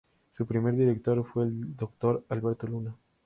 Su 0.31 0.47
primer 0.47 0.73
director 0.75 1.23
fue 1.23 1.43
el 1.43 1.75
doctor 1.75 2.25
Alberto 2.29 2.65
Luna. 2.65 2.95